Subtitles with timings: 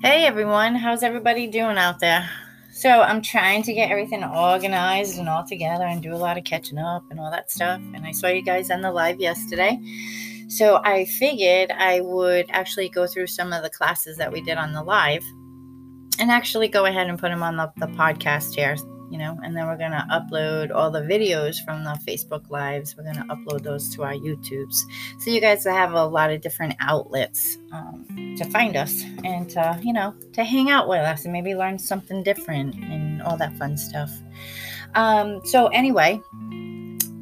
[0.00, 2.30] Hey everyone, how's everybody doing out there?
[2.70, 6.44] So, I'm trying to get everything organized and all together and do a lot of
[6.44, 7.80] catching up and all that stuff.
[7.94, 9.76] And I saw you guys on the live yesterday.
[10.46, 14.56] So, I figured I would actually go through some of the classes that we did
[14.56, 15.24] on the live
[16.20, 18.76] and actually go ahead and put them on the, the podcast here
[19.10, 22.96] you know, and then we're going to upload all the videos from the Facebook Lives.
[22.96, 24.82] We're going to upload those to our YouTubes.
[25.18, 29.80] So you guys have a lot of different outlets um, to find us and to,
[29.82, 33.56] you know, to hang out with us and maybe learn something different and all that
[33.56, 34.10] fun stuff.
[34.94, 36.20] Um, so, anyway,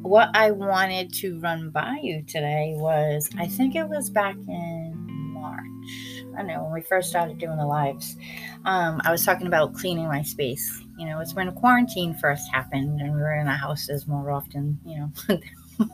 [0.01, 4.93] what I wanted to run by you today was I think it was back in
[5.33, 5.65] March.
[6.37, 8.15] I know when we first started doing the lives,
[8.65, 13.01] um, I was talking about cleaning my space you know, it's when quarantine first happened
[13.01, 15.39] and we were in our houses more often, you know,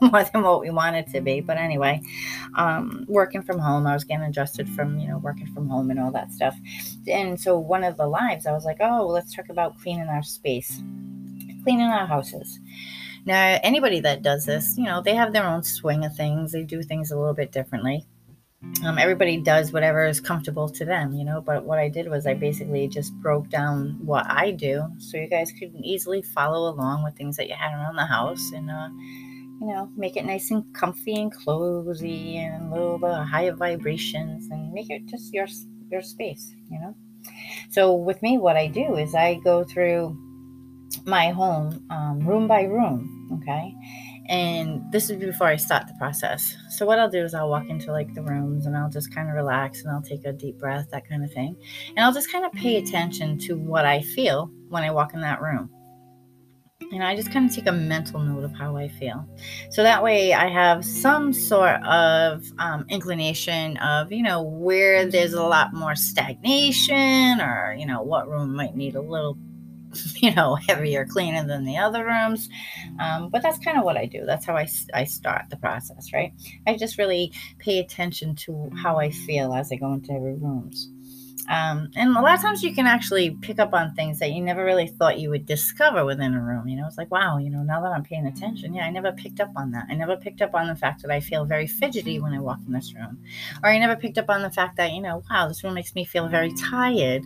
[0.00, 1.40] more than what we wanted to be.
[1.40, 2.00] But anyway,
[2.56, 6.00] um, working from home, I was getting adjusted from, you know, working from home and
[6.00, 6.56] all that stuff.
[7.06, 10.22] And so one of the lives, I was like, oh, let's talk about cleaning our
[10.22, 10.82] space,
[11.62, 12.58] cleaning our houses.
[13.26, 16.52] Now, anybody that does this, you know, they have their own swing of things.
[16.52, 18.06] They do things a little bit differently
[18.84, 21.40] um, everybody does whatever is comfortable to them, you know.
[21.40, 25.28] But what I did was I basically just broke down what I do so you
[25.28, 28.88] guys could easily follow along with things that you had around the house and, uh,
[29.60, 34.72] you know, make it nice and comfy and cozy and little bit higher vibrations and
[34.72, 35.46] make it just your
[35.90, 36.94] your space, you know.
[37.70, 40.18] So with me, what I do is I go through
[41.06, 43.74] my home um, room by room, okay
[44.26, 46.56] and this is before I start the process.
[46.70, 49.28] So what I'll do is I'll walk into like the rooms and I'll just kind
[49.28, 51.56] of relax and I'll take a deep breath, that kind of thing.
[51.90, 55.20] And I'll just kind of pay attention to what I feel when I walk in
[55.20, 55.70] that room.
[56.92, 59.26] And I just kind of take a mental note of how I feel.
[59.70, 65.32] So that way I have some sort of um, inclination of, you know, where there's
[65.32, 69.36] a lot more stagnation or, you know, what room might need a little
[70.16, 72.48] you know, heavier cleaner than the other rooms.
[72.98, 74.24] Um, but that's kind of what I do.
[74.24, 76.32] That's how I, I start the process, right?
[76.66, 80.90] I just really pay attention to how I feel as I go into every rooms.
[81.48, 84.42] Um, and a lot of times you can actually pick up on things that you
[84.42, 86.68] never really thought you would discover within a room.
[86.68, 89.12] You know, it's like, wow, you know, now that I'm paying attention, yeah, I never
[89.12, 89.86] picked up on that.
[89.90, 92.58] I never picked up on the fact that I feel very fidgety when I walk
[92.66, 93.18] in this room.
[93.62, 95.94] Or I never picked up on the fact that, you know, wow, this room makes
[95.94, 97.22] me feel very tired.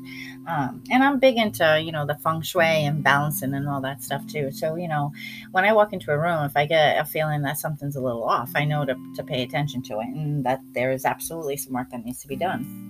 [0.47, 4.03] Um, and I'm big into, you know, the feng shui and balancing and all that
[4.03, 4.51] stuff too.
[4.51, 5.13] So, you know,
[5.53, 8.25] when I walk into a room, if I get a feeling that something's a little
[8.25, 11.75] off, I know to, to pay attention to it and that there is absolutely some
[11.75, 12.88] work that needs to be done.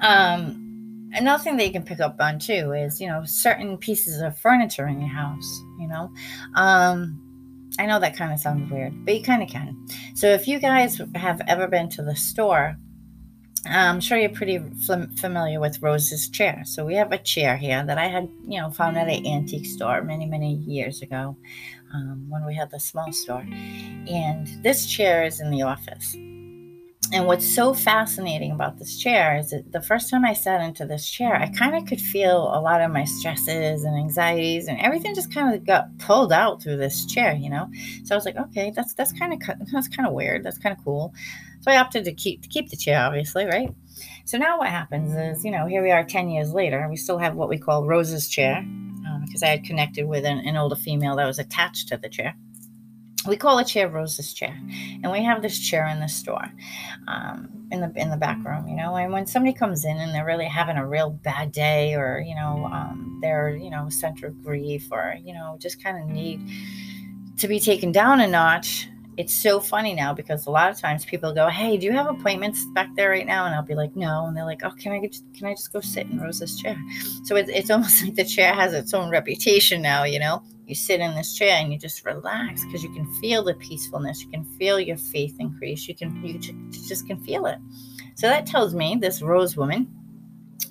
[0.00, 4.20] Um, another thing that you can pick up on too is, you know, certain pieces
[4.20, 6.10] of furniture in your house, you know.
[6.54, 7.18] Um,
[7.78, 9.76] I know that kind of sounds weird, but you kind of can.
[10.14, 12.76] So if you guys have ever been to the store,
[13.64, 14.58] I'm sure you're pretty
[15.20, 16.62] familiar with Rose's chair.
[16.66, 19.66] So we have a chair here that I had, you know, found at an antique
[19.66, 21.36] store many, many years ago
[21.94, 23.46] um, when we had the small store.
[24.08, 26.16] And this chair is in the office.
[27.10, 30.86] And what's so fascinating about this chair is that the first time I sat into
[30.86, 34.80] this chair, I kind of could feel a lot of my stresses and anxieties and
[34.80, 37.68] everything just kind of got pulled out through this chair, you know.
[38.04, 39.40] So I was like, okay, that's that's kind of
[39.72, 40.42] that's kind of weird.
[40.42, 41.12] That's kind of cool.
[41.60, 43.68] So I opted to keep to keep the chair, obviously, right?
[44.24, 46.88] So now what happens is, you know, here we are 10 years later.
[46.88, 48.64] We still have what we call Rose's chair
[49.26, 52.08] because um, I had connected with an, an older female that was attached to the
[52.08, 52.34] chair
[53.26, 54.58] we call the chair Rose's chair,
[55.02, 56.50] and we have this chair in the store,
[57.06, 58.66] um, in the in the back room.
[58.66, 61.94] You know, and when somebody comes in and they're really having a real bad day,
[61.94, 65.98] or you know, um, they're you know center of grief, or you know, just kind
[65.98, 66.40] of need
[67.38, 68.88] to be taken down a notch.
[69.22, 72.08] It's so funny now because a lot of times people go, "Hey, do you have
[72.08, 74.90] appointments back there right now?" And I'll be like, "No," and they're like, "Oh, can
[74.92, 76.76] I get, can I just go sit in Rose's chair?"
[77.24, 80.02] So it's it's almost like the chair has its own reputation now.
[80.04, 83.42] You know you sit in this chair and you just relax because you can feel
[83.44, 86.38] the peacefulness you can feel your faith increase you can you
[86.88, 87.58] just can feel it
[88.14, 89.86] so that tells me this rose woman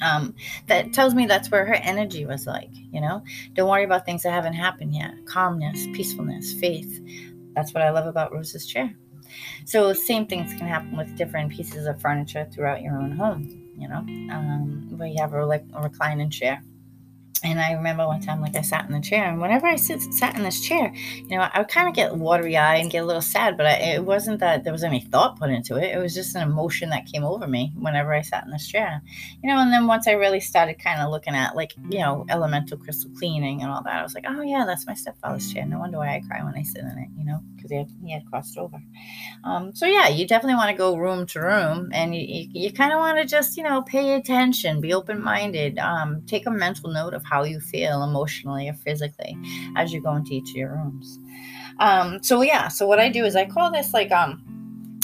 [0.02, 0.34] um,
[0.68, 3.24] that tells me that's where her energy was like you know
[3.54, 7.00] don't worry about things that haven't happened yet calmness peacefulness faith
[7.56, 8.94] that's what i love about rose's chair.
[9.66, 13.88] So same things can happen with different pieces of furniture throughout your own home you
[13.88, 13.98] know?
[14.34, 16.62] Um, where you have a, a reclining chair
[17.44, 20.02] and I remember one time, like I sat in the chair, and whenever I sit,
[20.14, 23.04] sat in this chair, you know, I would kind of get watery eye and get
[23.04, 25.96] a little sad, but I, it wasn't that there was any thought put into it.
[25.96, 29.02] It was just an emotion that came over me whenever I sat in this chair,
[29.44, 29.60] you know.
[29.60, 33.12] And then once I really started kind of looking at, like, you know, elemental crystal
[33.18, 35.66] cleaning and all that, I was like, oh yeah, that's my stepfather's chair.
[35.66, 37.90] No wonder why I cry when I sit in it, you know, because he had,
[38.04, 38.82] he had crossed over.
[39.44, 42.72] Um, so yeah, you definitely want to go room to room, and you you, you
[42.72, 46.52] kind of want to just, you know, pay attention, be open minded, um, take a
[46.52, 49.38] mental note of how you feel emotionally or physically
[49.78, 51.18] as you go into each of your rooms.
[51.80, 54.44] Um, so yeah, so what I do is I call this like um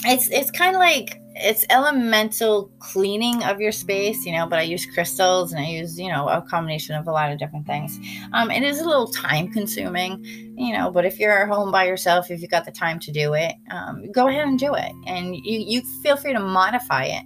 [0.06, 4.64] it's it's kind of like it's elemental cleaning of your space, you know, but I
[4.64, 8.00] use crystals and I use, you know, a combination of a lot of different things.
[8.34, 10.24] Um, it is a little time consuming,
[10.58, 13.36] you know, but if you're home by yourself, if you've got the time to do
[13.36, 14.92] it, um, go ahead and do it.
[15.06, 17.24] And you, you feel free to modify it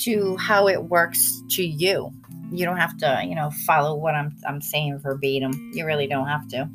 [0.00, 2.12] to how it works to you
[2.50, 5.70] you don't have to you know follow what i'm i'm saying verbatim.
[5.74, 6.68] You really don't have to.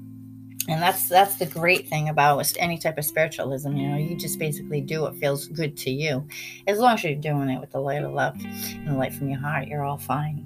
[0.67, 4.37] And that's that's the great thing about any type of spiritualism you know you just
[4.39, 6.27] basically do what feels good to you.
[6.67, 9.29] As long as you're doing it with the light of love and the light from
[9.29, 10.45] your heart you're all fine.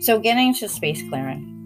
[0.00, 1.56] So getting into space clearing.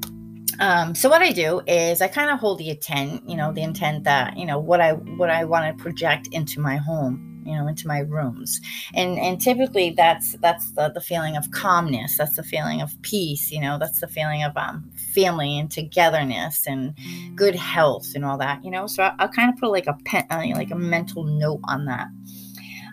[0.60, 3.62] Um, so what I do is I kind of hold the intent, you know, the
[3.62, 7.56] intent that you know what I what I want to project into my home you
[7.56, 8.60] know into my rooms
[8.94, 13.50] and and typically that's that's the, the feeling of calmness that's the feeling of peace
[13.50, 16.96] you know that's the feeling of um, family and togetherness and
[17.34, 19.96] good health and all that you know so I, will kind of put like a
[20.04, 22.08] pen uh, like a mental note on that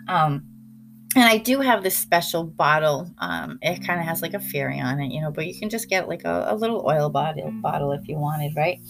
[0.08, 0.44] um
[1.14, 3.10] and I do have this special bottle.
[3.18, 5.68] Um, it kind of has like a fairy on it, you know, but you can
[5.68, 8.80] just get like a, a little oil bottle bottle if you wanted, right?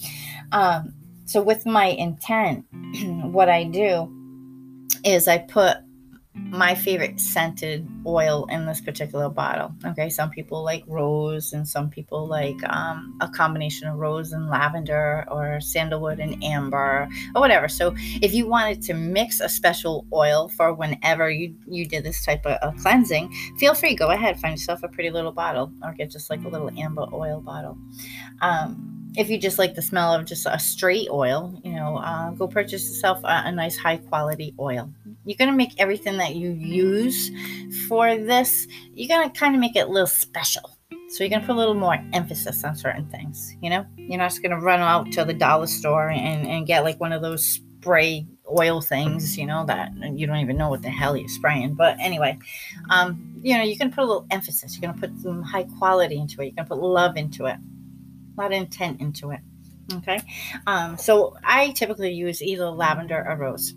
[0.51, 0.93] Um,
[1.25, 2.65] so with my intent,
[3.23, 4.22] what I do
[5.03, 5.77] is I put
[6.35, 9.71] my favorite scented oil in this particular bottle.
[9.85, 14.49] Okay, some people like rose, and some people like um, a combination of rose and
[14.49, 17.67] lavender, or sandalwood and amber, or whatever.
[17.67, 22.25] So, if you wanted to mix a special oil for whenever you you did this
[22.25, 23.95] type of, of cleansing, feel free.
[23.95, 27.05] Go ahead, find yourself a pretty little bottle, or get just like a little amber
[27.13, 27.77] oil bottle.
[28.41, 32.31] Um, if you just like the smell of just a straight oil, you know, uh,
[32.31, 34.89] go purchase yourself a, a nice high quality oil.
[35.25, 37.29] You're going to make everything that you use
[37.87, 40.77] for this, you're going to kind of make it a little special.
[41.09, 43.85] So you're going to put a little more emphasis on certain things, you know?
[43.97, 46.99] You're not just going to run out to the dollar store and, and get like
[46.99, 50.89] one of those spray oil things, you know, that you don't even know what the
[50.89, 51.75] hell you're spraying.
[51.75, 52.39] But anyway,
[52.89, 54.75] um, you know, you can put a little emphasis.
[54.75, 56.45] You're going to put some high quality into it.
[56.45, 57.57] You're going to put love into it
[58.35, 59.39] a lot of intent into it.
[59.91, 60.21] Okay.
[60.65, 63.73] Um, so I typically use either lavender or rose.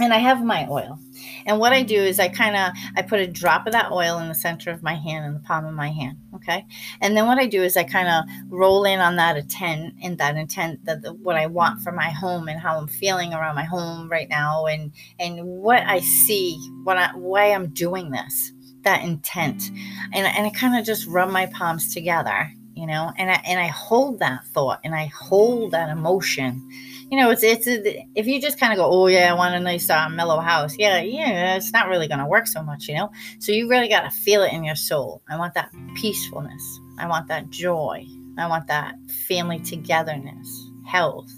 [0.00, 0.96] And I have my oil.
[1.44, 4.18] And what I do is I kind of I put a drop of that oil
[4.18, 6.18] in the center of my hand in the palm of my hand.
[6.36, 6.64] Okay.
[7.00, 10.16] And then what I do is I kind of roll in on that intent and
[10.18, 13.56] that intent that the, what I want for my home and how I'm feeling around
[13.56, 18.52] my home right now and and what I see, what I why I'm doing this,
[18.82, 19.68] that intent.
[20.14, 23.58] And, and I kind of just rub my palms together you know and i and
[23.58, 26.66] i hold that thought and i hold that emotion.
[27.10, 29.60] You know it's it's if you just kind of go oh yeah i want a
[29.60, 32.94] nice uh, mellow house yeah yeah it's not really going to work so much you
[32.94, 33.10] know?
[33.38, 35.22] So you really got to feel it in your soul.
[35.28, 36.62] I want that peacefulness.
[36.98, 38.06] I want that joy.
[38.36, 38.94] I want that
[39.26, 41.32] family togetherness health.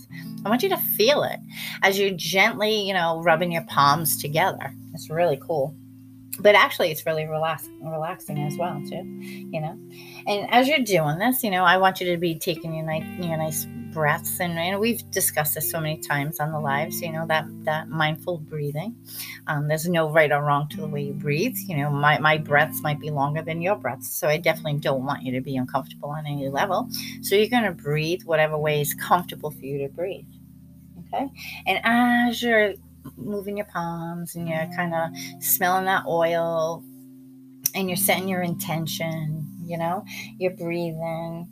[0.45, 1.39] I want you to feel it
[1.83, 4.75] as you're gently you know rubbing your palms together.
[4.93, 5.75] It's really cool
[6.41, 9.79] but actually it's really relax- relaxing as well too you know?
[10.27, 13.05] And as you're doing this you know i want you to be taking your nice
[13.19, 14.41] your nice breaths.
[14.41, 17.89] And, and we've discussed this so many times on the lives you know that that
[17.89, 18.97] mindful breathing.
[19.47, 21.57] Um, there's no right or wrong to the way you breathe.
[21.57, 24.11] You know my, my breaths might be longer than your breaths.
[24.11, 26.89] So i definitely don't want you to be uncomfortable on any level.
[27.23, 30.27] So you're going to breathe whatever way is comfortable for you to breathe.
[31.13, 31.29] Okay?
[31.67, 32.75] And as you're
[33.17, 35.43] moving your palms and you're kind of mm.
[35.43, 36.85] smelling that oil
[37.75, 40.05] and you're setting your intention, you know,
[40.39, 41.49] you're breathing.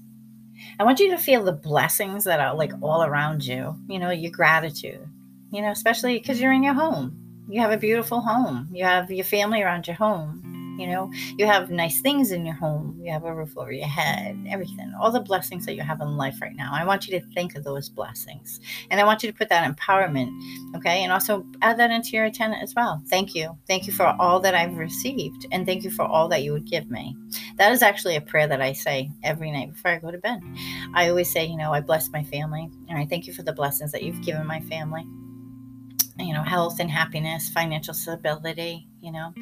[0.78, 4.10] I want you to feel the blessings that are like all around you, you know,
[4.10, 5.06] your gratitude,
[5.52, 7.24] you know, especially because you're in your home.
[7.48, 10.47] You have a beautiful home, you have your family around your home,
[10.78, 12.98] you know, you have nice things in your home.
[13.02, 16.16] You have a roof over your head, everything, all the blessings that you have in
[16.16, 16.70] life right now.
[16.72, 18.60] I want you to think of those blessings.
[18.90, 20.30] And I want you to put that empowerment,
[20.76, 21.02] okay?
[21.02, 23.02] And also add that into your attendant as well.
[23.08, 23.56] Thank you.
[23.66, 25.46] Thank you for all that I've received.
[25.50, 27.16] And thank you for all that you would give me.
[27.56, 30.40] That is actually a prayer that I say every night before I go to bed.
[30.94, 32.68] I always say, you know, I bless my family.
[32.88, 35.04] And I thank you for the blessings that you've given my family
[36.20, 39.32] you know health and happiness financial stability you know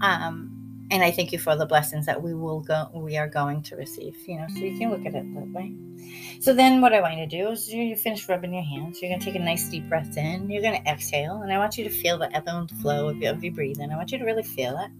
[0.00, 0.61] um,
[0.92, 3.76] and I thank you for the blessings that we will go we are going to
[3.76, 4.14] receive.
[4.26, 5.74] You know, so you can look at it that way.
[6.40, 9.00] So then what I want you to do is you finish rubbing your hands.
[9.00, 10.50] You're gonna take a nice deep breath in.
[10.50, 13.32] You're gonna exhale, and I want you to feel the ebb and flow of your,
[13.32, 13.90] of your breathing.
[13.90, 14.90] I want you to really feel it.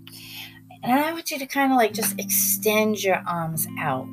[0.82, 4.08] And I want you to kind of like just extend your arms out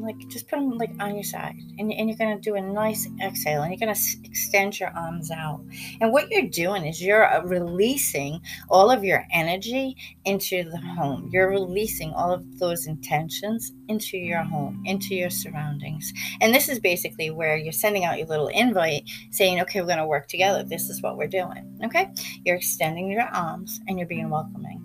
[0.00, 3.08] like just put them like on your side and, and you're to do a nice
[3.22, 5.60] exhale and you're to s- extend your arms out.
[6.00, 11.28] And what you're doing is you're uh, releasing all of your energy into the home.
[11.32, 16.12] You're releasing all of those intentions into your home into your surroundings.
[16.40, 20.06] And this is basically where you're sending out your little invite saying okay we're to
[20.06, 20.62] work together.
[20.62, 21.78] This is what we're doing.
[21.84, 22.10] Okay?
[22.44, 24.82] You're extending your arms and you're being welcoming.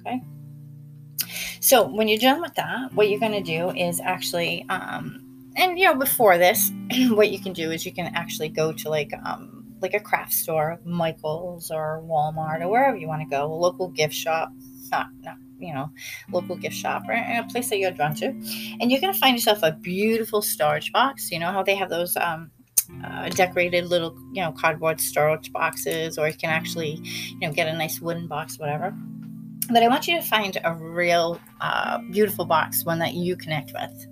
[0.00, 0.22] Okay
[1.68, 5.22] so when you're done with that, what you're going to do is actually, um,
[5.54, 6.72] and you know, before this,
[7.10, 10.32] what you can do is you can actually go to like, um, like a craft
[10.32, 14.50] store, Michael's or Walmart or wherever you want to go, a local gift shop,
[14.90, 15.90] not, not you know,
[16.32, 18.28] local gift shop or a place that you're drawn to,
[18.80, 21.30] and you're going to find yourself a beautiful storage box.
[21.30, 22.50] You know how they have those um,
[23.04, 27.68] uh, decorated little, you know, cardboard storage boxes, or you can actually, you know, get
[27.68, 28.94] a nice wooden box, whatever.
[29.70, 33.72] But I want you to find a real uh, beautiful box, one that you connect
[33.72, 34.06] with.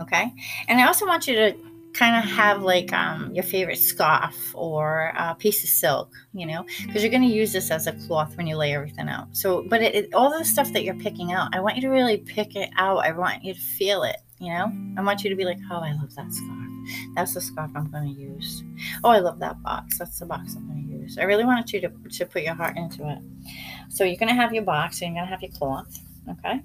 [0.00, 0.32] Okay.
[0.68, 1.54] And I also want you to
[1.92, 6.64] kind of have like um, your favorite scarf or a piece of silk, you know,
[6.86, 9.28] because you're going to use this as a cloth when you lay everything out.
[9.36, 11.88] So, but it, it, all the stuff that you're picking out, I want you to
[11.88, 13.04] really pick it out.
[13.04, 14.72] I want you to feel it, you know.
[14.96, 16.58] I want you to be like, oh, I love that scarf.
[17.14, 18.62] That's the scarf I'm going to use.
[19.04, 19.98] Oh, I love that box.
[19.98, 20.91] That's the box I'm going to use.
[21.18, 23.18] I really wanted you to, to put your heart into it.
[23.88, 25.98] So you're going to have your box and you're going to have your cloth.
[26.28, 26.62] Okay.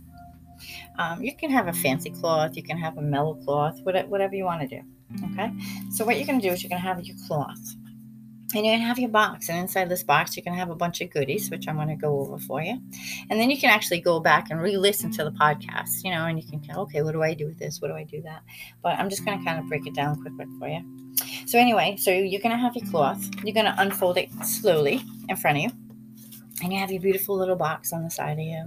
[0.98, 2.56] Um, you can have a fancy cloth.
[2.56, 4.82] You can have a mellow cloth, whatever you want to do.
[5.32, 5.51] Okay.
[5.91, 7.75] So what you're going to do is you're going to have your cloth.
[8.56, 9.50] And you're going to have your box.
[9.50, 11.89] And inside this box, you're going to have a bunch of goodies, which I'm going
[11.89, 12.82] to go over for you.
[13.29, 16.25] And then you can actually go back and re listen to the podcast, you know,
[16.25, 17.82] and you can, okay, what do I do with this?
[17.82, 18.44] What do I do that?
[18.82, 20.82] But I'm just going to kind of break it down quick, quick for you.
[21.48, 23.25] So, anyway, so you're to have your cloth.
[23.44, 25.70] You're to unfold it slowly in front of you
[26.62, 28.66] and you have your beautiful little box on the side of you.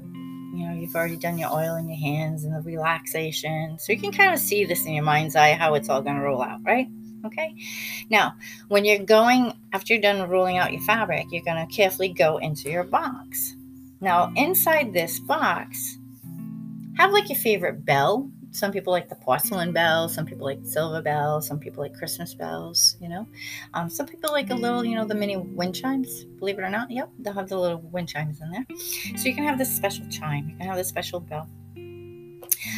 [0.57, 3.79] You know, you've already done your oil in your hands and the relaxation.
[3.79, 6.23] So you can kind of see this in your mind's eye how it's all to
[6.23, 6.89] roll out, right?
[7.27, 7.55] Okay.
[8.09, 8.35] Now,
[8.69, 12.71] when you're going, after you're done rolling out your fabric, you're to carefully go into
[12.71, 13.57] your box.
[14.01, 15.99] Now, inside this box,
[16.97, 21.03] have like your favorite bell some people like the porcelain bells, some people like silver
[21.03, 23.27] bells, some people like Christmas bells, you know.
[23.75, 26.71] Um, some people like a little, you know, the mini wind chimes, believe it or
[26.71, 26.91] not.
[26.91, 28.67] Yep, they'll have the little wind chimes in there.
[29.17, 31.49] So you can have this special chime, you can have this special bell.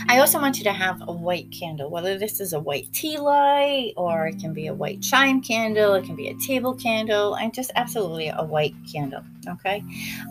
[0.08, 3.18] I also want you to have a white candle, whether this is a white tea
[3.18, 7.34] light or it can be a white chime candle, it can be a table candle,
[7.34, 9.22] and just absolutely a white candle.
[9.48, 9.82] Okay.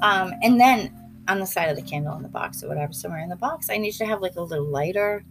[0.01, 0.93] Um, and then
[1.31, 3.69] on the side of the candle in the box or whatever, somewhere in the box.
[3.69, 5.23] I need to have like a little lighter,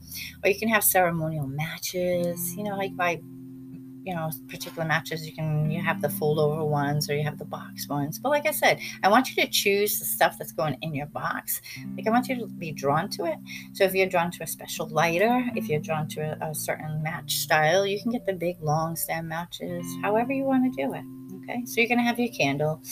[0.43, 2.55] or you can have ceremonial matches.
[2.57, 3.21] You know, like by
[4.03, 5.27] you know particular matches.
[5.27, 8.19] You can you have the fold over ones or you have the box ones.
[8.19, 11.07] But like i said i want you to choose the stuff that's going in your
[11.07, 11.61] box.
[11.97, 13.37] Like i want you to be drawn to it.
[13.75, 17.03] So if you're drawn to a special lighter if you're drawn to a, a certain
[17.03, 20.95] match style you can get the big long stem matches however you want to do
[20.95, 21.05] it
[21.51, 21.65] okay?
[21.67, 22.83] So you're going to have your candle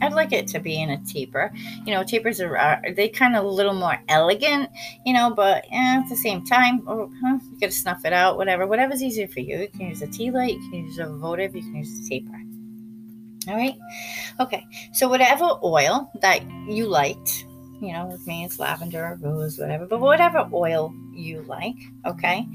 [0.00, 1.52] I'd like it to be in a taper.
[1.84, 4.70] You know, tapers are, are they kind of a little more elegant,
[5.04, 8.36] you know, but eh, at the same time, oh, huh, you gotta snuff it out,
[8.36, 8.66] whatever.
[8.66, 9.58] Whatever's easier for you.
[9.58, 12.08] You can use a tea light, you can use a votive, you can use a
[12.08, 12.40] taper.
[13.48, 13.76] All right.
[14.40, 14.66] Okay.
[14.92, 17.46] So whatever oil that you liked,
[17.80, 21.76] you know, with me it's lavender or rose, whatever, but whatever oil you like,
[22.06, 22.46] okay.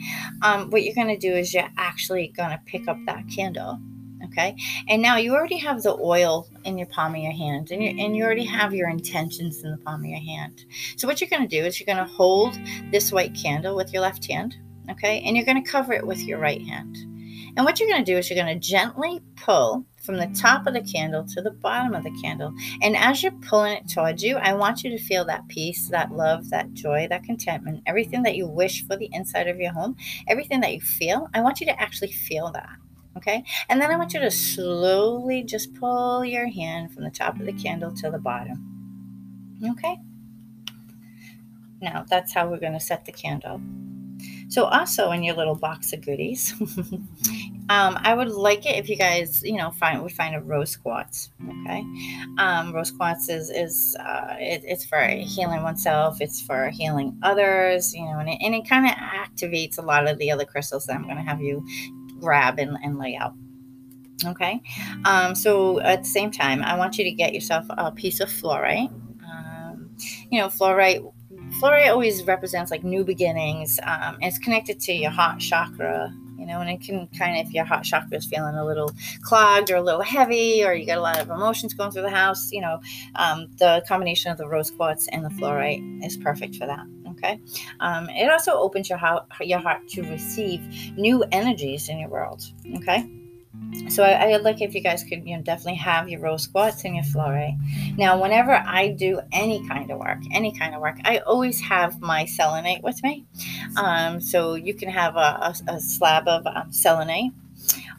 [0.44, 3.80] Um, what you're gonna do is you're actually gonna pick up that candle
[4.26, 4.56] okay
[4.88, 7.90] and now you already have the oil in your palm of your hand and you,
[7.90, 10.66] and you already have your intentions in the palm of your hand
[10.98, 12.58] so what you're going to do is you're going to hold
[12.92, 14.56] this white candle with your left hand
[14.90, 16.96] okay and you're going to cover it with your right hand
[17.56, 20.66] and what you're going to do is you're going to gently pull from the top
[20.66, 22.54] of the candle to the bottom of the candle.
[22.82, 26.12] And as you're pulling it towards you, I want you to feel that peace, that
[26.12, 29.96] love, that joy, that contentment, everything that you wish for the inside of your home,
[30.28, 31.30] everything that you feel.
[31.34, 32.70] I want you to actually feel that.
[33.18, 33.44] Okay.
[33.70, 37.46] And then I want you to slowly just pull your hand from the top of
[37.46, 38.70] the candle to the bottom.
[39.64, 39.98] Okay.
[41.82, 43.62] Now that's how we're going to set the candle.
[44.50, 46.54] So, also in your little box of goodies,
[47.70, 50.76] um, I would like it if you guys, you know, find would find a rose
[50.76, 51.32] quartz.
[51.44, 51.84] Okay,
[52.38, 56.22] um, rose quartz is is uh, it, it's for healing oneself.
[56.22, 57.96] It's for healing others.
[57.96, 60.86] You know, and it, and it kind of activates a lot of the other crystals
[60.86, 61.66] that I'm going to have you
[62.24, 63.34] grab and, and lay out.
[64.26, 64.62] Okay,
[65.04, 68.30] um, so at the same time, I want you to get yourself a piece of
[68.30, 68.92] fluorite.
[69.28, 69.96] Um,
[70.32, 71.04] you know, fluorite
[71.60, 73.80] fluorite always represents like new beginnings.
[73.84, 77.54] Um, it's connected to your heart chakra, you know, and it can kind of, if
[77.54, 80.98] your heart chakra is feeling a little clogged or a little heavy, or you got
[80.98, 82.80] a lot of emotions going through the house, you know,
[83.16, 86.86] um, the combination of the rose quartz and the fluorite is perfect for that.
[87.24, 87.40] Okay.
[87.80, 90.62] Um, it also opens your heart, your heart to receive
[90.98, 92.44] new energies in your world.
[92.76, 93.10] Okay
[93.90, 96.84] so I, would like if you guys could you know definitely have your rose quartz
[96.86, 97.58] and your fluorite
[97.98, 102.02] now whenever i do any kind of work any kind of work i always have
[102.02, 103.26] my selenite with me
[103.78, 105.20] um, so you can have a,
[105.68, 107.32] a, a slab of um, selenite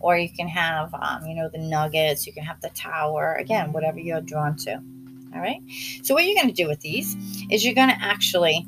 [0.01, 3.73] or you can have um, you know the nuggets you can have the tower again
[3.73, 4.75] whatever you're drawn to
[5.35, 5.61] all right
[6.03, 7.17] so what you're going to do with these
[7.51, 8.67] is you're going to actually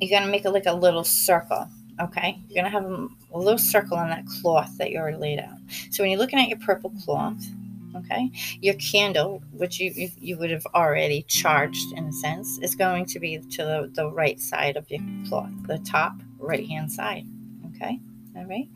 [0.00, 1.68] you're going to make it like a little circle
[2.00, 2.90] Okay, you're gonna have
[3.34, 5.58] a little circle on that cloth that you already laid out.
[5.90, 7.44] So when you're looking at your purple cloth,
[7.94, 8.30] okay,
[8.62, 13.04] your candle, which you you, you would have already charged in a sense, is going
[13.06, 17.26] to be to the, the right side of your cloth, the top right hand side.
[17.76, 18.00] Okay,
[18.36, 18.68] all right.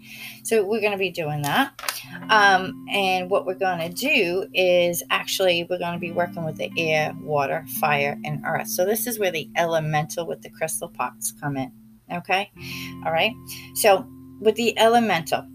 [0.43, 1.81] So we're going to be doing that.
[2.29, 6.57] Um, and what we're going to do is actually we're going to be working with
[6.57, 8.69] the air, water, fire, and earth.
[8.69, 11.73] So this is where the elemental with the crystal pots come in.
[12.13, 12.51] Okay.
[13.07, 13.33] All right.
[13.75, 14.07] So
[14.41, 15.47] with the elemental,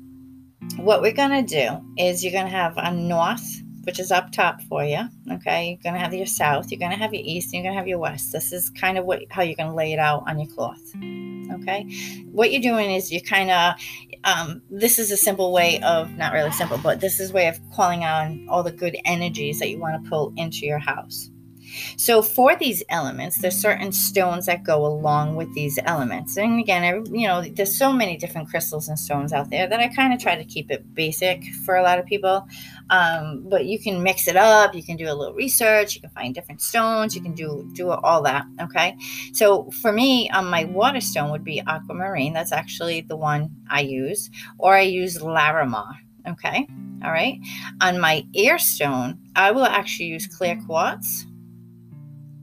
[0.77, 4.31] what we're going to do is you're going to have a north, which is up
[4.31, 4.99] top for you.
[5.31, 5.79] Okay.
[5.83, 7.97] You're to have your south, you're to have your east, and you're to have your
[7.97, 8.31] west.
[8.31, 10.79] This is kind of what how you're to lay it out on your cloth.
[10.95, 11.87] Okay.
[12.31, 13.73] What you're doing is you're kind of,
[14.25, 17.59] um, this is a simple way of, not really simple, but this is way of
[17.71, 21.31] calling on all the good energies that you want to pull into your house.
[21.97, 26.37] So for these elements, there's certain stones that go along with these elements.
[26.37, 29.87] And again, you know, there's so many different crystals and stones out there that I
[29.87, 32.47] kind of try to keep it basic for a lot of people.
[32.89, 34.73] Um, but you can mix it up.
[34.73, 35.95] You can do a little research.
[35.95, 37.15] You can find different stones.
[37.15, 38.45] You can do do all that.
[38.61, 38.95] Okay.
[39.33, 42.33] So for me, um, my water stone would be aquamarine.
[42.33, 45.93] That's actually the one I use, or I use Larimar.
[46.27, 46.67] Okay.
[47.03, 47.39] All right.
[47.81, 51.25] On my air stone, I will actually use clear quartz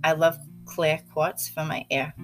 [0.07, 2.15] I love clear quartz for my air,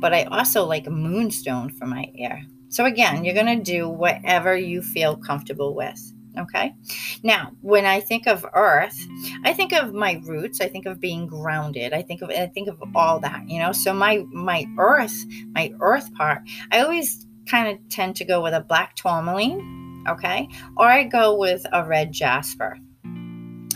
[0.00, 2.42] but I also like moonstone for my air.
[2.68, 6.00] So again, you're going to do whatever you feel comfortable with.
[6.38, 6.74] Okay.
[7.22, 8.98] Now, when I think of earth,
[9.44, 10.60] I think of my roots.
[10.60, 11.92] I think of being grounded.
[11.92, 13.72] I think of I think of all that, you know.
[13.72, 15.14] So my my earth,
[15.52, 20.48] my earth part, I always kind of tend to go with a black tourmaline, okay,
[20.76, 22.78] or I go with a red jasper.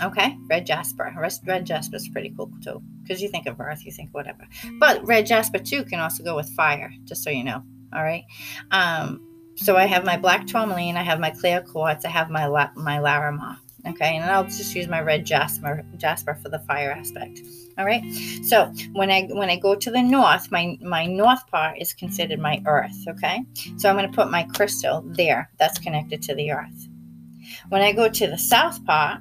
[0.02, 1.14] Okay, red jasper.
[1.44, 4.46] Red jasper is pretty cool too because you think of earth, you think whatever.
[4.78, 7.62] But red jasper too can also go with fire, just so you know.
[7.92, 8.24] All right.
[8.70, 9.20] Um,
[9.56, 12.70] so I have my black tourmaline, I have my clear quartz, I have my la-
[12.76, 13.56] my larimar.
[13.86, 17.40] Okay, and I'll just use my red jasper jasper for the fire aspect.
[17.78, 18.02] All right.
[18.42, 22.40] So when I when I go to the north, my my north part is considered
[22.40, 23.06] my earth.
[23.08, 23.44] Okay.
[23.76, 25.48] So I'm going to put my crystal there.
[25.58, 26.88] That's connected to the earth.
[27.68, 29.20] When I go to the south part,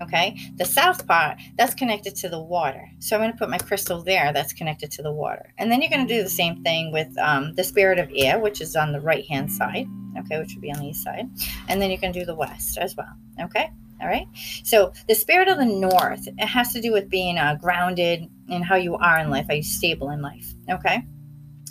[0.00, 2.90] Okay, the south part that's connected to the water.
[2.98, 5.52] So I'm going to put my crystal there that's connected to the water.
[5.58, 8.40] And then you're going to do the same thing with um, the spirit of air,
[8.40, 9.86] which is on the right hand side,
[10.18, 11.28] okay, which would be on the east side.
[11.68, 13.70] And then you can do the west as well, okay?
[14.00, 14.26] All right.
[14.64, 18.62] So the spirit of the north, it has to do with being uh, grounded in
[18.62, 21.04] how you are in life, are you stable in life, okay?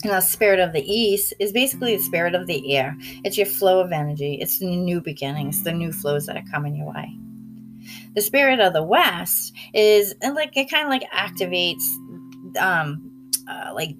[0.04, 2.96] And the spirit of the east is basically the spirit of the air.
[3.24, 4.38] It's your flow of energy.
[4.40, 7.16] It's the new beginnings, the new flows that are coming your way.
[8.14, 11.82] The spirit of the West is like it kind of like activates
[12.60, 13.11] um
[13.48, 13.96] uh, like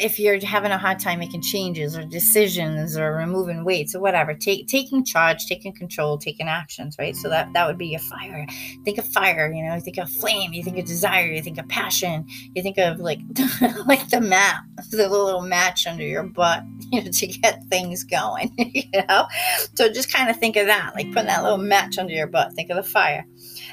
[0.00, 4.34] if you're having a hard time making changes or decisions or removing weights or whatever
[4.34, 8.46] take taking charge taking control taking actions right so that that would be your fire
[8.84, 11.58] think of fire you know you think of flame you think of desire you think
[11.58, 13.20] of passion you think of like
[13.86, 18.52] like the map the little match under your butt you know to get things going
[18.58, 19.26] you know
[19.74, 22.52] so just kind of think of that like putting that little match under your butt
[22.54, 23.26] think of the fire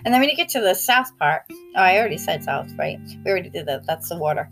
[0.04, 3.00] and then when you get to the south part, oh, I already said south, right?
[3.24, 3.86] We already did that.
[3.86, 4.50] That's the water.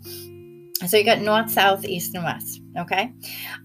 [0.86, 2.62] So you got north, south, east, and west.
[2.78, 3.12] Okay.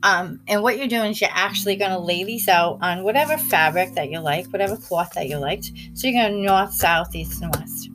[0.03, 3.37] Um, and what you're doing is you're actually going to lay these out on whatever
[3.37, 5.71] fabric that you like, whatever cloth that you liked.
[5.93, 7.89] So you're going north, south, east, and west.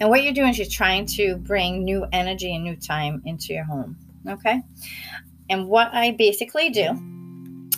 [0.00, 3.52] And what you're doing is you're trying to bring new energy and new time into
[3.52, 3.96] your home.
[4.26, 4.62] Okay.
[5.50, 6.94] And what I basically do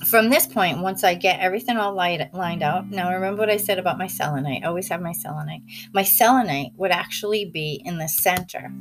[0.06, 3.56] from this point, once I get everything all light, lined out, now remember what I
[3.56, 4.62] said about my selenite.
[4.62, 5.62] I always have my selenite.
[5.92, 8.72] My selenite would actually be in the center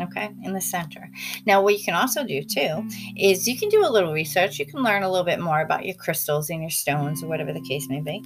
[0.00, 1.08] okay, in the center.
[1.46, 4.58] Now, what you can also do too is you can do a little research.
[4.58, 7.52] You can learn a little bit more about your crystals and your stones or whatever
[7.52, 8.22] the case may be.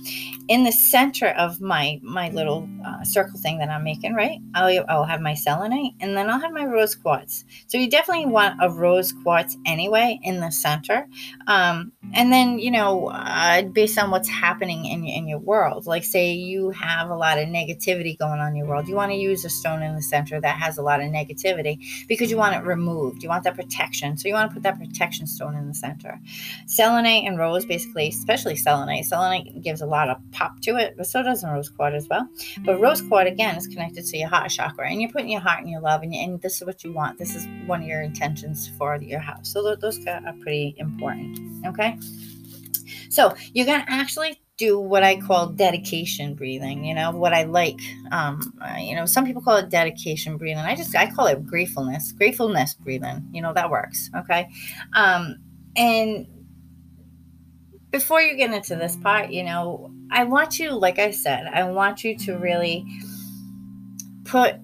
[0.49, 4.39] In the center of my my little uh, circle thing that I'm making, right?
[4.55, 7.45] I'll, I'll have my selenite and then I'll have my rose quartz.
[7.67, 11.07] So you definitely want a rose quartz anyway in the center.
[11.47, 16.05] Um, and then, you know, uh, based on what's happening in, in your world, like
[16.05, 19.17] say you have a lot of negativity going on in your world, you want to
[19.17, 22.55] use a stone in the center that has a lot of negativity because you want
[22.55, 23.23] it removed.
[23.23, 24.17] You want that protection.
[24.17, 26.21] So you want to put that protection stone in the center.
[26.67, 29.05] Selenite and rose, basically, especially selenite.
[29.05, 32.09] Selenite gives a lot of pop to it, but so does a rose quartz as
[32.09, 32.29] well.
[32.65, 34.91] But rose quartz, again, is connected to your heart chakra.
[34.91, 37.19] And you're putting your heart and your love, and, and this is what you want.
[37.19, 39.53] This is one of your intentions for your house.
[39.53, 41.39] So those are pretty important.
[41.67, 41.98] Okay.
[43.11, 46.85] So you're going to actually do what I call dedication breathing.
[46.85, 47.79] You know what I like.
[48.11, 50.59] Um, you know, some people call it dedication breathing.
[50.59, 53.29] I just I call it gratefulness, gratefulness breathing.
[53.33, 54.11] You know that works.
[54.15, 54.49] Okay,
[54.93, 55.37] um,
[55.77, 56.27] and
[57.91, 61.65] before you get into this part, you know, I want you, like I said, I
[61.65, 62.85] want you to really
[64.25, 64.57] put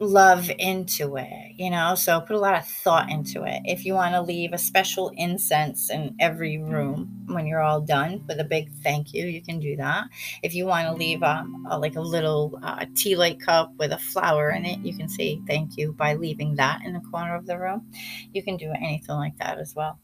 [0.00, 1.94] love into it, you know?
[1.94, 3.60] So put a lot of thought into it.
[3.66, 8.24] If you want to leave a special incense in every room when you're all done
[8.26, 10.06] with a big thank you, you can do that.
[10.42, 13.92] If you want to leave um, a, like a little uh, tea light cup with
[13.92, 17.36] a flower in it, you can say thank you by leaving that in the corner
[17.36, 17.86] of the room.
[18.32, 19.98] You can do anything like that as well.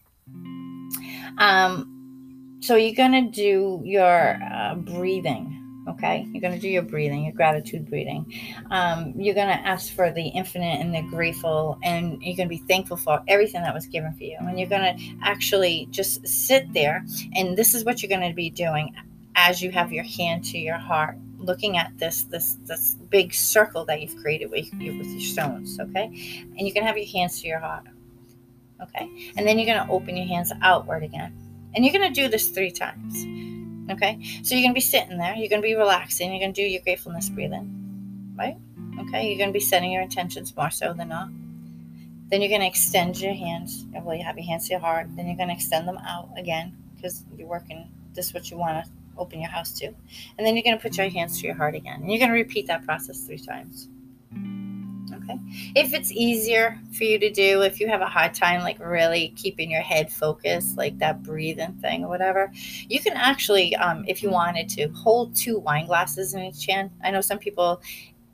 [1.38, 6.83] Um, so you're going to do your uh, breathing Okay, you're going to do your
[6.83, 8.33] breathing, your gratitude breathing.
[8.70, 12.55] Um, you're going to ask for the infinite and the grateful, and you're going to
[12.55, 14.37] be thankful for everything that was given for you.
[14.40, 18.35] And you're going to actually just sit there, and this is what you're going to
[18.35, 18.94] be doing
[19.37, 23.85] as you have your hand to your heart looking at this this this big circle
[23.85, 26.07] that you've created with, with your stones okay?
[26.59, 27.85] And you can have your hands to your heart
[28.83, 29.11] okay?
[29.37, 31.35] And then you're going to open your hands outward again.
[31.75, 33.25] And you're going to do this three times
[33.88, 36.83] Okay, so you're gonna be sitting there, you're gonna be relaxing, you're gonna do your
[36.83, 38.57] gratefulness breathing, right?
[38.99, 41.29] Okay, you're gonna be setting your intentions more so than not.
[42.29, 43.87] Then you're gonna extend your hands.
[43.92, 45.07] Well, you have your hands to your heart.
[45.14, 47.88] Then you're gonna extend them out again because you're working.
[48.14, 50.96] This is what you want to open your house to, and then you're gonna put
[50.96, 53.88] your hands to your heart again, and you're gonna repeat that process three times.
[55.75, 59.33] If it's easier for you to do, if you have a hard time, like really
[59.37, 62.53] keeping your head focused, like that breathing thing or whatever,
[62.88, 66.90] you can actually, um, if you wanted to, hold two wine glasses in each hand.
[67.03, 67.81] I know some people,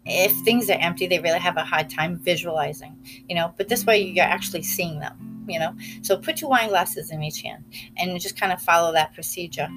[0.05, 2.97] if things are empty, they really have a hard time visualizing,
[3.29, 5.75] you know, but this way you're actually seeing them, you know.
[6.03, 7.65] So put two wine glasses in each hand
[7.97, 9.69] and just kind of follow that procedure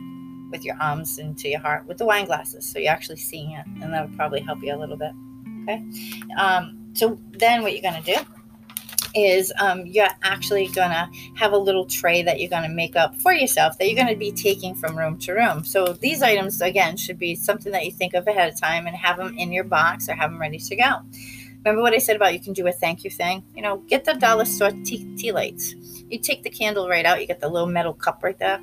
[0.52, 2.72] with your arms into your heart with the wine glasses.
[2.72, 5.12] So you're actually seeing it, and that would probably help you a little bit.
[5.64, 5.84] Okay.
[6.38, 8.22] Um, so then what you're going to do
[9.16, 12.96] is um, you're actually going to have a little tray that you're going to make
[12.96, 15.64] up for yourself that you're going to be taking from room to room.
[15.64, 18.96] So these items, again, should be something that you think of ahead of time and
[18.96, 21.02] have them in your box or have them ready to go.
[21.64, 23.44] Remember what I said about you can do a thank you thing?
[23.56, 25.74] You know, get the dollar store tea, tea lights.
[26.10, 28.62] You take the candle right out, you get the little metal cup right there.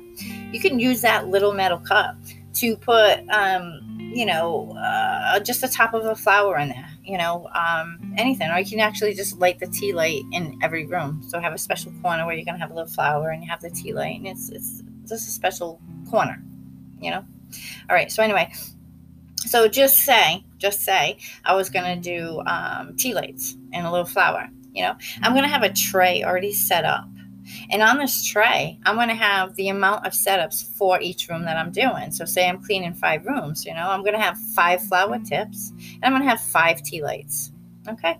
[0.51, 2.15] You can use that little metal cup
[2.55, 7.17] to put, um, you know, uh, just the top of a flower in there you
[7.17, 8.49] know, um, anything.
[8.49, 11.21] Or you can actually just light the tea light in every room.
[11.27, 13.61] So have a special corner where you're gonna have a little flower and you have
[13.61, 16.41] the tea light, and it's it's just a special corner,
[16.99, 17.25] you know.
[17.89, 18.11] All right.
[18.11, 18.51] So anyway,
[19.37, 24.05] so just say, just say, I was gonna do um, tea lights and a little
[24.05, 24.49] flower.
[24.73, 27.05] You know, I'm gonna have a tray already set up
[27.69, 31.43] and on this tray, I'm going to have the amount of setups for each room
[31.43, 32.11] that I'm doing.
[32.11, 35.69] So, say I'm cleaning five rooms, you know, I'm going to have five flower tips
[35.69, 37.51] and I'm going to have five tea lights.
[37.87, 38.17] Okay.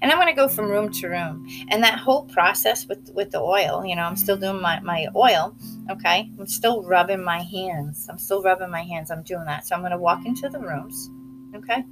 [0.00, 1.46] And I'm going to go from room to room.
[1.68, 5.06] And that whole process with, with the oil, you know, I'm still doing my, my
[5.14, 5.56] oil.
[5.90, 6.30] Okay.
[6.38, 8.06] I'm still rubbing my hands.
[8.08, 9.10] I'm still rubbing my hands.
[9.10, 9.66] I'm doing that.
[9.66, 11.10] So, I'm going to walk into the rooms.
[11.54, 11.84] Okay.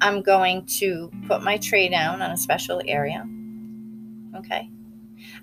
[0.00, 3.24] I'm going to put my tray down on a special area.
[4.36, 4.70] Okay.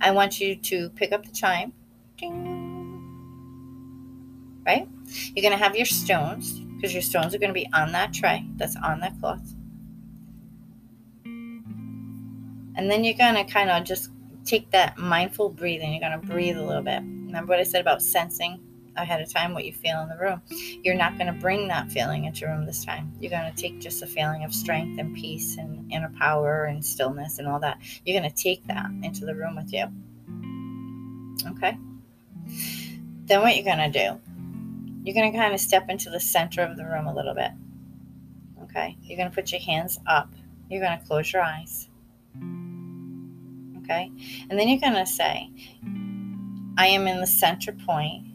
[0.01, 1.73] I want you to pick up the chime.
[2.17, 2.57] Ding.
[4.65, 4.87] Right?
[5.35, 8.11] You're going to have your stones because your stones are going to be on that
[8.13, 9.53] tray that's on that cloth.
[12.75, 14.09] And then you're going to kind of just
[14.43, 15.93] take that mindful breathing.
[15.93, 17.01] You're going to breathe a little bit.
[17.03, 18.59] Remember what I said about sensing?
[18.97, 20.41] Ahead of time what you feel in the room.
[20.83, 23.13] You're not going to bring that feeling into your room this time.
[23.19, 26.83] You're going to take just a feeling of strength and peace and inner power and
[26.83, 27.79] stillness and all that.
[28.05, 29.85] You're going to take that into the room with you.
[31.51, 31.77] Okay?
[33.25, 34.19] Then what you're going to do,
[35.03, 37.51] you're going to kind of step into the center of the room a little bit.
[38.63, 38.97] Okay?
[39.03, 40.33] You're going to put your hands up.
[40.69, 41.87] You're going to close your eyes.
[43.83, 44.11] Okay?
[44.49, 45.49] And then you're going to say,
[46.77, 48.30] I am in the center point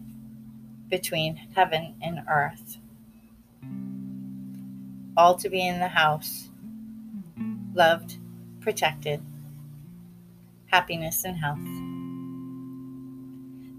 [0.89, 2.79] between heaven and earth.
[5.17, 6.51] All to be in the house,
[7.75, 8.19] loved,
[8.61, 9.23] protected,
[10.67, 11.59] happiness, and health.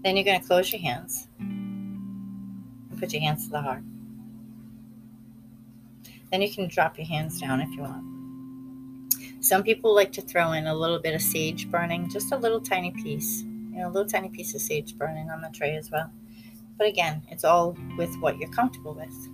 [0.02, 3.82] Then you're going to close your hands and put your hands to the heart.
[6.30, 8.04] Then you can drop your hands down if you want.
[9.40, 12.60] Some people like to throw in a little bit of sage burning, just a little
[12.60, 15.90] tiny piece, you know, a little tiny piece of sage burning on the tray as
[15.90, 16.10] well.
[16.78, 19.28] But again, it's all with what you're comfortable with.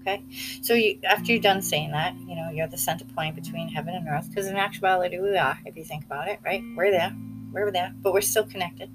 [0.00, 0.24] Okay,
[0.62, 3.94] so you, after you're done saying that, you know, you're the center point between heaven
[3.94, 6.62] and earth, because in actuality, we are, if you think about it, right?
[6.74, 7.14] We're there,
[7.52, 8.90] we're there, but we're still connected.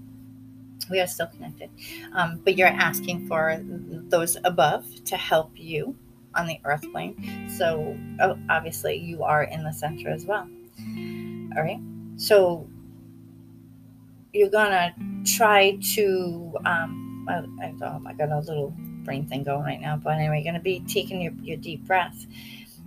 [0.90, 1.70] We are still connected.
[2.14, 5.96] Um, but you're asking for those above to help you
[6.34, 7.52] on the earth plane.
[7.56, 10.48] So oh, obviously you are in the center as well.
[11.56, 11.80] All right.
[12.18, 12.68] So
[14.34, 16.56] you're gonna try to.
[16.66, 20.64] Um, Oh, I got a little brain thing going right now, but anyway, you're gonna
[20.64, 22.26] be taking your, your deep breath.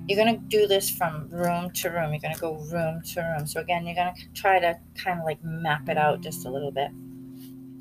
[0.07, 2.13] You're gonna do this from room to room.
[2.13, 3.47] You're gonna go room to room.
[3.47, 6.71] So again, you're gonna try to kind of like map it out just a little
[6.71, 6.91] bit.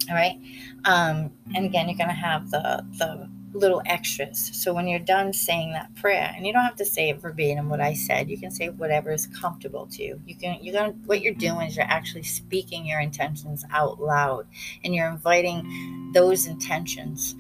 [0.09, 0.39] All right.
[0.85, 4.51] Um, and again, you're gonna have the the little extras.
[4.53, 7.69] So when you're done saying that prayer, and you don't have to say it verbatim
[7.69, 10.21] what I said, you can say whatever is comfortable to you.
[10.25, 14.47] You can you're gonna what you're doing is you're actually speaking your intentions out loud
[14.83, 17.35] and you're inviting those intentions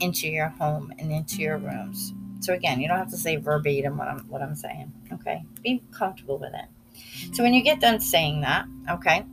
[0.00, 2.12] into your home and into your rooms.
[2.40, 4.92] So again, you don't have to say verbatim what I'm what I'm saying.
[5.12, 5.44] Okay.
[5.62, 6.66] Be comfortable with it.
[7.34, 9.24] So when you get done saying that, okay,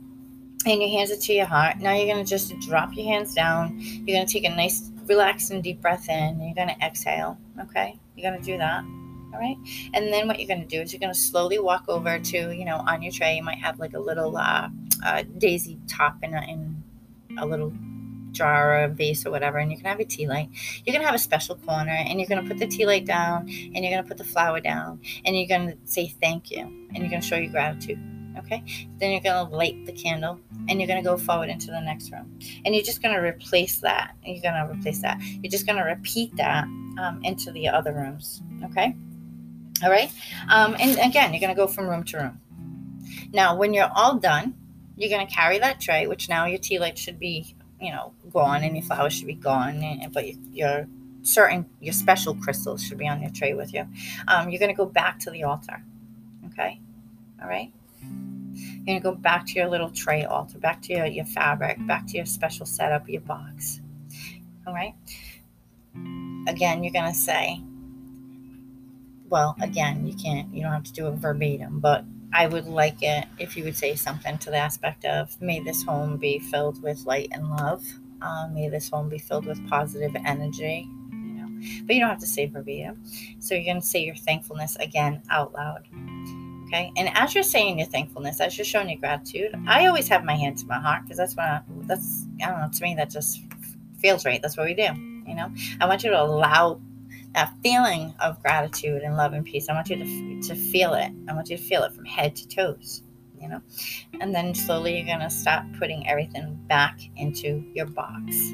[0.66, 3.76] and your hands are to your heart, now you're gonna just drop your hands down.
[3.78, 6.40] You're gonna take a nice relax and deep breath in.
[6.40, 7.36] You're going to exhale.
[7.60, 7.98] Okay.
[8.16, 8.84] You're going to do that.
[9.32, 9.56] All right.
[9.92, 12.50] And then what you're going to do is you're going to slowly walk over to,
[12.52, 14.68] you know, on your tray, you might have like a little uh,
[15.04, 16.82] uh, daisy top in a, in
[17.38, 17.72] a little
[18.30, 20.48] jar or a vase or whatever, and you can have a tea light.
[20.84, 23.04] You're going to have a special corner, and you're going to put the tea light
[23.04, 26.50] down, and you're going to put the flower down, and you're going to say thank
[26.50, 27.98] you, and you're going to show your gratitude.
[28.38, 28.62] Okay.
[28.98, 31.80] Then you're going to light the candle and you're going to go forward into the
[31.80, 32.38] next room.
[32.64, 34.14] And you're just going to replace that.
[34.24, 35.20] You're going to replace that.
[35.20, 38.42] You're just going to repeat that um, into the other rooms.
[38.64, 38.94] Okay.
[39.82, 40.10] All right.
[40.48, 42.40] Um, and again, you're going to go from room to room.
[43.32, 44.54] Now, when you're all done,
[44.96, 48.12] you're going to carry that tray, which now your tea light should be, you know,
[48.30, 50.86] gone and your flowers should be gone, and, but your
[51.22, 53.86] certain your special crystals should be on your tray with you.
[54.28, 55.82] Um, you're going to go back to the altar.
[56.46, 56.80] Okay.
[57.42, 57.72] All right.
[58.02, 61.84] You're going to go back to your little tray altar, back to your, your fabric,
[61.86, 63.80] back to your special setup, your box.
[64.66, 64.94] All right.
[66.48, 67.60] Again, you're going to say,
[69.28, 73.02] well, again, you can't, you don't have to do it verbatim, but I would like
[73.02, 76.82] it if you would say something to the aspect of, may this home be filled
[76.82, 77.84] with light and love.
[78.22, 80.88] Uh, may this home be filled with positive energy.
[81.10, 81.48] You know,
[81.86, 83.02] but you don't have to say verbatim.
[83.40, 85.86] So you're going to say your thankfulness again out loud.
[86.70, 86.92] Okay.
[86.96, 90.36] And as you're saying your thankfulness, as you're showing your gratitude, I always have my
[90.36, 93.10] hand to my heart because that's what I, that's, I don't know, to me, that
[93.10, 93.42] just
[93.98, 94.40] feels right.
[94.40, 94.88] That's what we do.
[95.26, 96.80] You know, I want you to allow
[97.34, 99.68] that feeling of gratitude and love and peace.
[99.68, 101.10] I want you to, to feel it.
[101.28, 103.02] I want you to feel it from head to toes,
[103.40, 103.60] you know,
[104.20, 108.52] and then slowly you're going to stop putting everything back into your box.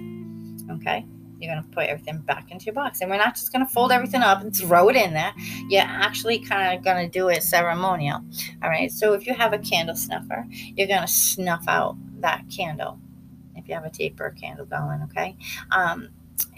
[0.70, 1.04] Okay.
[1.38, 3.00] You're going to put everything back into your box.
[3.00, 5.32] And we're not just going to fold everything up and throw it in there.
[5.68, 8.20] You're actually kind of going to do it ceremonial.
[8.62, 8.90] All right.
[8.90, 12.98] So if you have a candle snuffer, you're going to snuff out that candle.
[13.54, 15.36] If you have a taper candle going, okay?
[15.70, 16.08] Um,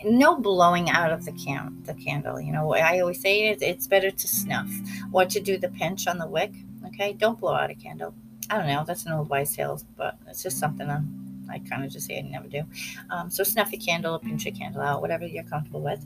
[0.05, 2.41] no blowing out of the can the candle.
[2.41, 4.71] You know, I always say it, it's better to snuff
[5.13, 6.53] or to do the pinch on the wick.
[6.87, 8.15] Okay, don't blow out a candle.
[8.51, 8.85] I don't know.
[8.87, 12.19] That's an old wise tale, but it's just something I'm I kind of just say
[12.19, 12.63] I never do.
[13.11, 16.05] Um, so snuff your candle, pinch your candle out, whatever you're comfortable with.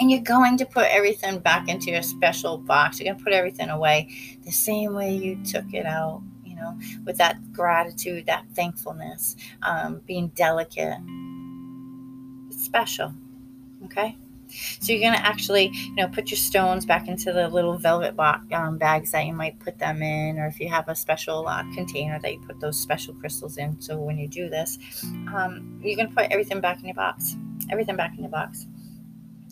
[0.00, 2.98] And you're going to put everything back into your special box.
[2.98, 4.08] You're going to put everything away
[4.44, 10.00] the same way you took it out, you know, with that gratitude, that thankfulness, um,
[10.06, 10.96] being delicate.
[12.48, 13.12] It's special.
[13.84, 14.16] Okay?
[14.80, 18.16] So you're going to actually, you know, put your stones back into the little velvet
[18.16, 21.46] box, um, bags that you might put them in, or if you have a special
[21.48, 23.80] uh, container that you put those special crystals in.
[23.80, 24.78] So when you do this,
[25.34, 27.36] um, you're going to put everything back in your box.
[27.70, 28.66] Everything back in your box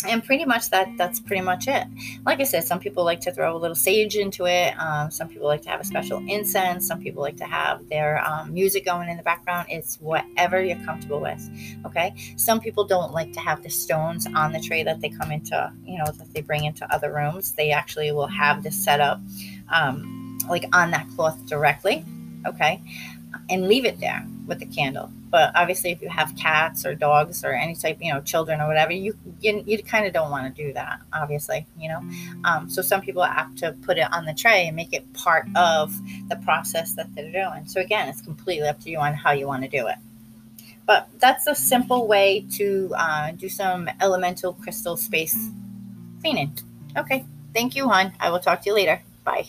[0.04, 1.86] and pretty much that that's pretty much it.
[2.24, 5.28] Like i said some people like to throw a little sage into it um, some
[5.28, 8.84] people like to have a special incense some people like to have their um, music
[8.84, 9.66] going in the background.
[9.70, 11.40] It's whatever you're comfortable with
[11.86, 12.14] okay?
[12.36, 15.72] Some people don't like to have the stones on the tray that they come into
[15.84, 17.52] you know that they bring into other rooms.
[17.52, 19.20] They actually will have this set up
[19.68, 22.04] um, like on that cloth directly
[22.46, 22.82] okay,
[23.50, 25.10] and leave it there with the candle.
[25.30, 28.66] But obviously, if you have cats or dogs or any type, you know, children or
[28.66, 31.00] whatever, you you, you kind of don't want to do that.
[31.12, 32.02] Obviously, you know.
[32.44, 35.46] Um, so some people have to put it on the tray and make it part
[35.54, 35.92] of
[36.28, 37.66] the process that they're doing.
[37.66, 39.96] So again, it's completely up to you on how you want to do it.
[40.86, 45.50] But that's a simple way to uh, do some elemental crystal space
[46.20, 46.58] cleaning.
[46.96, 47.24] Okay.
[47.54, 48.12] Thank you, hon.
[48.18, 49.00] I will talk to you later.
[49.24, 49.48] Bye.